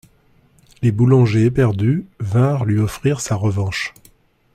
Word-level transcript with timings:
Les 0.81 0.91
boulangers 0.91 1.45
éperdus 1.45 2.07
vinrent 2.19 2.65
lui 2.65 2.79
offrir 2.79 3.19
sa 3.21 3.35
revanche. 3.35 3.93